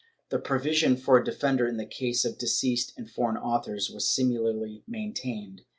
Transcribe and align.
The 0.31 0.39
provision 0.39 0.97
for 0.97 1.19
a 1.19 1.23
defender 1.23 1.67
in 1.67 1.77
the 1.77 1.85
cases 1.85 2.25
of 2.25 2.39
deceased 2.39 2.91
and 2.97 3.07
foreign 3.07 3.37
authors 3.37 3.91
was 3.91 4.09
similarly 4.09 4.81
maintained. 4.87 5.61